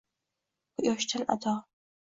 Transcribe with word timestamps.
Quyoshdan 0.79 1.29
ato: 1.37 1.57